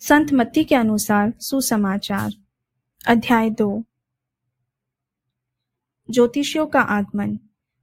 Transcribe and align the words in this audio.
संत 0.00 0.32
मत्ती 0.32 0.64
के 0.64 0.74
अनुसार 0.74 1.32
सुसमाचार। 1.40 2.32
अध्याय 3.08 3.50
दो। 3.50 3.82
ज्योतिषियों 6.10 6.66
का 6.66 6.80
आगमन। 6.80 7.38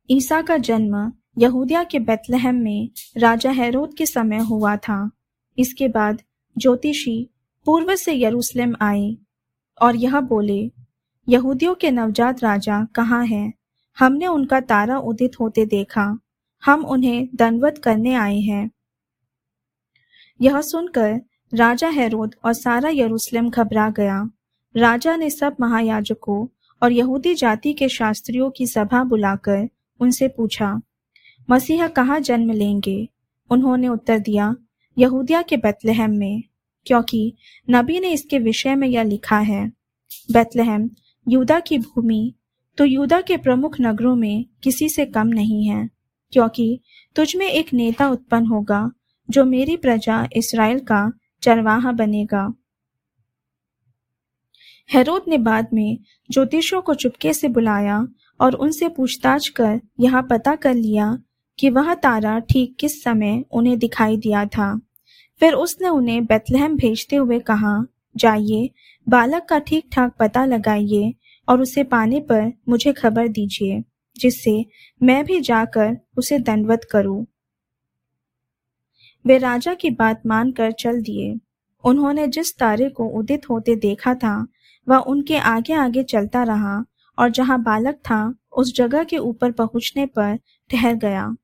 ईसा 0.10 0.42
का 0.42 0.58
जन्म 0.58 1.14
यहूदिया 1.38 1.84
के 1.84 2.00
बेतलहम 2.00 2.56
में 2.56 2.90
राजा 3.18 3.52
हैरोद 3.52 3.94
के 3.98 4.06
समय 4.06 4.38
हुआ 4.38 4.76
था। 4.76 5.12
इसके 5.58 5.88
बाद 5.88 6.22
ज्योतिषी 6.58 7.30
पूर्व 7.66 7.96
से 7.96 8.14
यरूशलेम 8.24 8.76
आए 8.82 9.18
और 9.82 9.96
यह 9.96 10.20
बोले, 10.20 10.72
यहूदियों 11.30 11.76
के 11.76 11.92
नवजात 11.92 12.44
राजा 12.44 12.86
कहाँ 12.86 13.26
हैं? 13.26 13.54
हमने 14.00 14.28
उनका 14.28 14.60
तारा 14.60 15.00
उदित 15.00 15.40
होते 15.40 15.66
देखा। 15.66 16.20
हम 16.66 16.86
उन्हें 16.86 17.30
दंडवत 17.36 17.82
करने 17.84 18.14
आए 18.14 18.40
हैं 18.40 18.72
यह 20.42 20.62
सुनकर 20.62 21.22
राजा 21.54 21.90
हेरोद 21.90 22.36
और 22.46 22.54
सारा 22.54 22.90
यरूशलेम 22.90 23.50
घबरा 23.50 23.90
गया। 23.90 24.18
राजा 24.76 25.16
ने 25.16 25.30
सब 25.30 25.56
महायाजकों 25.60 26.46
और 26.82 26.92
यहूदी 26.92 27.34
जाति 27.36 27.74
के 27.74 27.90
शास्त्रियों 27.90 28.50
की 28.50 28.68
सभा 28.68 29.04
बुलाकर 29.04 29.68
उनसे 30.00 30.28
पूछा, 30.28 30.80
मसीहा 31.50 31.88
कहाँ 31.90 32.20
जन्म 32.20 32.52
लेंगे? 32.52 33.08
उन्होंने 33.52 33.88
उत्तर 33.88 34.20
दिया, 34.20 34.56
यहूदिया 34.98 35.42
के 35.42 35.58
बेतलहम 35.58 36.12
में, 36.12 36.44
क्योंकि 36.86 37.34
नबी 37.68 38.00
ने 38.00 38.12
इसके 38.12 38.40
विषय 38.40 38.76
में 38.76 38.88
यह 38.88 39.04
लिखा 39.04 39.40
है। 39.40 39.68
बेतलहम, 40.32 40.90
यूदा 41.28 41.60
की 41.60 41.78
भूमि 41.80 42.34
तो 42.78 42.86
यूदा 42.86 43.22
के 43.22 43.38
प्रमुख 43.38 43.76
नगरों 43.82 44.16
में 44.16 44.46
किसी 44.64 44.90
से 44.90 45.06
कम 45.06 45.28
नहीं 45.30 45.66
है, 45.66 45.90
क्योंकि 46.34 46.80
तुझ 47.16 47.36
में 47.36 47.48
एक 47.48 47.74
नेता 47.74 48.10
उत्पन्न 48.10 48.46
होगा, 48.48 48.90
जो 49.30 49.46
मेरी 49.46 49.76
प्रजा 49.78 50.28
इसराइल 50.36 50.80
का 50.82 51.12
चरवाहा 51.44 51.92
बनेगा। 51.92 52.54
हेरोद 54.90 55.26
ने 55.28 55.38
बाद 55.38 55.68
में 55.74 55.98
ज्योतिषों 56.30 56.82
को 56.82 56.94
चुपके 56.94 57.34
से 57.34 57.48
बुलाया 57.48 58.08
और 58.40 58.56
उनसे 58.56 58.90
पूछताछ 58.90 59.48
कर 59.50 59.80
यह 60.00 60.22
पता 60.22 60.56
कर 60.56 60.74
लिया 60.74 61.18
कि 61.60 61.70
वह 61.70 61.94
तारा 61.94 62.38
ठीक 62.40 62.76
किस 62.80 63.04
समय 63.04 63.44
उन्हें 63.52 63.78
दिखाई 63.80 64.18
दिया 64.18 64.46
था। 64.46 64.76
फिर 65.42 65.54
उसने 65.54 65.90
उन्हें 65.90 66.24
बेतलहम 66.26 66.76
भेजते 66.76 67.16
हुए 67.16 67.40
कहा, 67.40 67.84
जाइए, 68.16 68.70
बालक 69.08 69.46
का 69.50 69.60
ठीक 69.60 69.90
ठाक 69.92 70.16
पता 70.20 70.46
लगाइए 70.46 71.14
और 71.48 71.62
उसे 71.62 71.84
पाने 71.84 72.20
पर 72.22 72.52
मुझे 72.70 72.94
खबर 72.94 73.28
दीजिए, 73.28 73.82
जिससे 74.16 74.66
मैं 75.02 75.24
भी 75.26 75.40
जाकर 75.42 75.98
उसे 76.18 76.40
दंडवत 76.40 76.88
करूँ। 76.92 77.26
वे 79.26 79.38
राजा 79.38 79.74
की 79.74 79.90
बात 79.90 80.22
मानकर 80.26 80.72
चल 80.72 81.02
दिए। 81.02 81.40
उन्होंने 81.84 82.28
जिस 82.28 82.58
तारे 82.58 82.90
को 82.90 83.08
उदित 83.08 83.50
होते 83.50 83.76
देखा 83.76 84.16
था, 84.16 84.48
वह 84.90 84.98
उनके 84.98 85.38
आगे 85.38 85.74
आगे 85.74 86.04
चलता 86.04 86.44
रहा 86.44 86.86
और 87.20 87.30
जहाँ 87.30 87.64
बालक 87.64 87.96
था, 87.96 88.36
उस 88.58 88.76
जगह 88.76 89.04
के 89.04 89.18
ऊपर 89.18 89.52
पहुँचने 89.52 90.06
पर 90.06 90.40
ठहर 90.70 90.96
गया। 90.96 91.36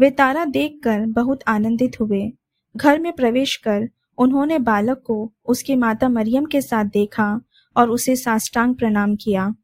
वे 0.00 0.10
तारा 0.10 0.44
देखकर 0.44 1.06
बहुत 1.06 1.40
आनंदित 1.48 2.00
हुए। 2.00 2.32
घर 2.76 3.00
में 3.00 3.12
प्रवेश 3.12 3.56
कर 3.56 3.88
उन्होंने 4.18 4.58
बालक 4.58 5.02
को 5.06 5.32
उसकी 5.46 5.76
माता 5.76 6.08
मरियम 6.08 6.44
के 6.44 6.60
साथ 6.60 6.84
देखा 6.84 7.40
और 7.76 7.90
उसे 7.90 8.16
साष्टांग 8.16 8.74
प्रणाम 8.74 9.16
किया। 9.16 9.54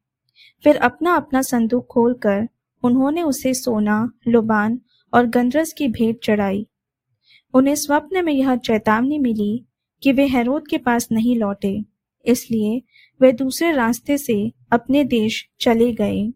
फिर 0.65 0.77
अपना 0.77 1.15
अपना 1.15 1.43
संदूक 1.43 1.87
खोलकर 1.87 2.49
उन्होंने 2.83 3.23
उसे 3.23 3.55
सोना, 3.55 4.11
लुबान 4.29 4.81
और 5.15 5.27
गंदरस 5.27 5.73
की 5.79 5.89
भेंट 5.89 6.19
चढ़ाई। 6.25 6.68
उन्हें 7.55 7.75
स्वप्न 7.75 8.25
में 8.25 8.33
यह 8.33 8.57
चेतावनी 8.57 9.19
मिली 9.19 9.65
कि 10.03 10.13
वे 10.13 10.27
हेरोद 10.27 10.67
के 10.69 10.79
पास 10.79 11.09
नहीं 11.13 11.37
लौटे, 11.37 11.85
इसलिए 12.27 12.83
वे 13.21 13.33
दूसरे 13.33 13.71
रास्ते 13.73 14.19
से 14.19 14.53
अपने 14.73 15.05
देश 15.05 15.45
चले 15.61 15.93
गए। 15.93 16.27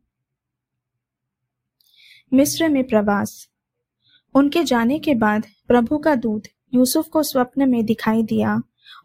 मिस्र 2.33 2.69
में 2.69 2.83
प्रवास। 2.85 3.49
उनके 4.35 4.63
जाने 4.65 4.99
के 4.99 5.15
बाद 5.15 5.47
प्रभु 5.69 5.99
का 5.99 6.15
दूत 6.15 6.43
यूसुफ 6.75 7.09
को 7.09 7.23
स्वप्न 7.23 7.69
में 7.71 7.85
दिखाई 7.85 8.23
दिया 8.23 8.61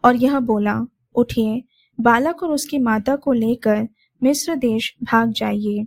और 0.05 0.15
यह 0.15 0.39
बोला, 0.39 0.79
उठिए, 1.15 1.63
बालक 1.99 2.43
और 2.43 2.51
उसकी 2.51 2.77
माता 2.79 3.15
को 3.15 3.33
लेकर 3.33 3.87
मिस्र 4.21 4.55
देश 4.55 4.95
भाग 5.03 5.31
जाइए। 5.31 5.85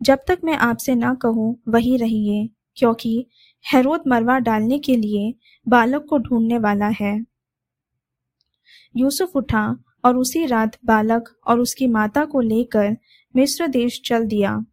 जब 0.00 0.18
तक 0.28 0.40
मैं 0.44 0.54
आपसे 0.54 0.94
ना 0.94 1.14
कहूँ, 1.14 1.56
वही 1.68 1.96
रहिए, 1.96 2.48
क्योंकि 2.76 3.26
हेरोद 3.68 4.02
मरवा 4.06 4.38
डालने 4.38 4.78
के 4.78 4.96
लिए 4.96 5.34
बालक 5.68 6.06
को 6.10 6.18
ढूँढने 6.18 6.58
वाला 6.58 6.88
है। 6.88 7.26
यूसुफ 8.96 9.36
उठा 9.36 9.84
और 10.04 10.16
उसी 10.16 10.46
रात 10.46 10.78
बालक 10.84 11.40
और 11.46 11.60
उसकी 11.60 11.86
माता 11.86 12.24
को 12.24 12.40
लेकर 12.40 12.96
मिस्र 13.36 13.66
देश 13.66 14.02
चल 14.04 14.26
दिया। 14.26 14.64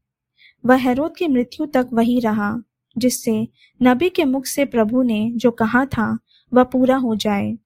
वह 0.65 0.75
हेरोद 0.75 1.17
की 1.17 1.27
मृत्यु 1.27 1.65
तक 1.65 1.89
वही 1.93 2.19
रहा, 2.19 2.57
जिससे 2.97 3.47
नबी 3.83 4.09
के 4.09 4.25
मुख 4.25 4.45
से 4.45 4.65
प्रभु 4.65 5.01
ने 5.01 5.31
जो 5.35 5.51
कहा 5.51 5.85
था, 5.85 6.19
वह 6.53 6.63
पूरा 6.63 6.95
हो 6.95 7.15
जाए। 7.15 7.57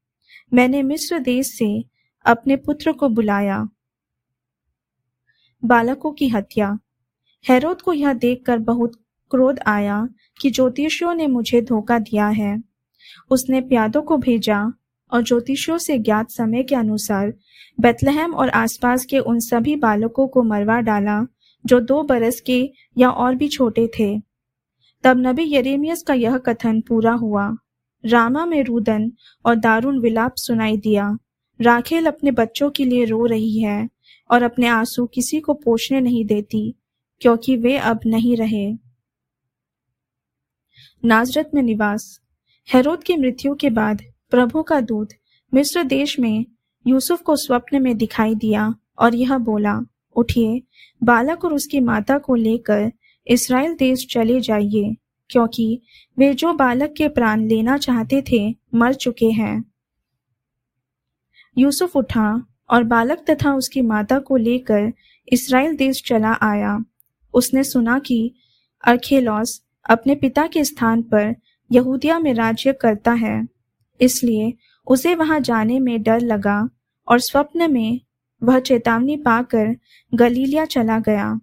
मैंने 0.54 0.84
मिस्र 0.84 1.20
देश 1.20 1.58
से 1.58 1.86
अपने 2.26 2.56
पुत्र 2.56 2.92
को 2.92 3.10
बुलाया। 3.10 3.70
बालकों 5.66 6.12
की 6.12 6.28
हत्या। 6.28 6.80
हेरोद 7.48 7.82
को 7.82 7.94
यह 7.94 8.14
देखकर 8.14 8.58
बहुत 8.58 9.01
क्रोध 9.32 9.60
आया 9.68 10.08
कि 10.42 10.50
ज्योतिषियों 10.52 11.14
ने 11.14 11.28
मुझे 11.28 11.62
धोखा 11.62 12.00
दिया 12.00 12.28
है। 12.28 12.62
उसने 13.32 13.62
प्यादों 13.62 14.02
को 14.02 14.18
भेजा 14.18 14.62
और 15.12 15.24
ज्योतिषियों 15.24 15.78
से 15.78 15.98
ज्ञात 15.98 16.30
समय 16.30 16.64
के 16.64 16.76
अनुसार 16.76 17.34
बेतलहम 17.80 18.34
और 18.34 18.50
आसपास 18.50 19.06
के 19.06 19.20
उन 19.20 19.40
सभी 19.40 19.76
बालकों 19.76 20.28
को 20.28 20.44
मरवा 20.44 20.80
डाला, 20.80 21.22
जो 21.66 21.80
दो 21.80 22.02
बरस 22.04 22.40
के 22.40 22.72
या 22.98 23.10
और 23.10 23.36
भी 23.36 23.48
छोटे 23.48 23.88
थे। 24.00 24.20
तब 25.04 25.18
नबी 25.18 25.54
यरेमियस 25.56 26.04
का 26.08 26.14
यह 26.14 26.38
कथन 26.38 26.82
पूरा 26.82 27.12
हुआ। 27.14 27.56
रामा 28.04 28.46
में 28.46 28.64
रुदन 28.64 29.12
और 29.46 29.56
दारुण 29.56 30.00
विलाप 30.00 30.36
सुनाई 30.36 30.78
दिया। 30.78 31.18
राखेल 31.60 32.06
अपने 32.06 32.32
बच्चों 32.32 32.70
के 32.70 32.86
लिए 32.86 33.06
रो 33.06 33.26
रही 33.26 33.60
है 33.60 33.90
और 34.32 34.44
अपने 34.44 34.68
आँसू 34.68 35.06
किसी 35.06 35.40
को 35.40 35.54
पोषने 35.54 36.02
नहीं 36.02 36.26
देती, 36.26 36.74
क्योंकि 37.22 37.56
वे 37.56 37.78
अब 37.78 38.00
नहीं 38.06 38.38
रहे। 38.38 38.91
नाजरत 41.04 41.52
में 41.54 41.62
निवास। 41.64 42.20
हेरोद 42.68 43.04
की 43.04 43.16
मृत्यु 43.18 43.54
के 43.56 43.70
बाद 43.70 44.02
प्रभु 44.30 44.62
का 44.64 44.80
दूत 44.82 45.10
मिस्र 45.54 45.84
देश 45.84 46.20
में 46.20 46.46
यूसुफ 46.86 47.22
को 47.22 47.36
स्वप्न 47.36 47.82
में 47.82 47.96
दिखाई 47.98 48.36
दिया 48.36 48.74
और 49.00 49.16
यह 49.16 49.38
बोला, 49.38 49.80
उठिए, 50.16 50.62
बालक 51.02 51.46
और 51.46 51.54
उसकी 51.54 51.80
माता 51.80 52.18
को 52.18 52.36
लेकर 52.36 52.92
इसराइल 53.28 53.74
देश 53.76 54.06
चले 54.12 54.40
जाइए, 54.40 54.96
क्योंकि 55.30 55.82
वे 56.18 56.34
जो 56.34 56.54
बालक 56.54 56.94
के 56.98 57.08
प्राण 57.08 57.48
लेना 57.48 57.78
चाहते 57.78 58.24
थे 58.32 58.44
मर 58.74 58.94
चुके 58.94 59.30
हैं। 59.32 59.64
यूसुफ 61.58 61.96
उठा 61.96 62.46
और 62.70 62.84
बालक 62.84 63.26
तथा 63.30 63.54
उसकी 63.54 63.82
माता 63.82 64.20
को 64.20 64.36
लेकर 64.36 64.92
इसराइल 65.28 65.76
देश 65.76 66.04
चला 66.06 66.38
आया। 66.42 66.78
उसने 67.34 67.64
सुना 67.64 68.00
कि 68.00 68.34
अर्खेलॉस 68.84 69.62
अपने 69.90 70.16
पिता 70.16 70.48
के 70.48 70.64
स्थान 70.64 71.02
पर 71.02 71.36
यहूदिया 71.72 72.20
में 72.20 72.34
राज्य 72.34 72.74
करता 72.74 73.12
है। 73.12 73.48
इसलिए 74.02 74.54
उसे 74.88 75.16
वहाँ 75.16 75.40
जाने 75.40 75.80
में 75.80 76.04
डर 76.04 76.20
लगा 76.20 76.70
और 77.08 77.20
स्वप्न 77.20 77.72
में 77.72 78.02
वह 78.44 78.60
चेतावनी 78.60 79.18
पाकर 79.18 79.76
गलीलिया 80.16 80.66
चला 80.66 81.00
गया। 81.00 81.40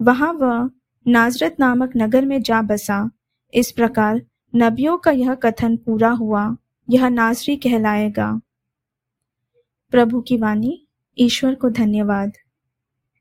वहाँ 0.00 0.32
वह 0.32 0.70
नाजरत 1.08 1.56
नामक 1.60 1.92
नगर 1.96 2.24
में 2.24 2.42
जा 2.42 2.62
बसा। 2.62 3.10
इस 3.54 3.70
प्रकार 3.72 4.22
नबियों 4.56 4.98
का 4.98 5.10
यह 5.10 5.34
कथन 5.34 5.76
पूरा 5.76 6.10
हुआ। 6.10 6.56
यह 6.90 7.08
नाजरी 7.08 7.56
कहलाएगा। 7.56 8.40
प्रभु 9.90 10.20
की 10.20 10.36
वाणी, 10.36 10.86
ईश्वर 11.18 11.54
को 11.54 11.70
धन्यवाद। 11.70 12.32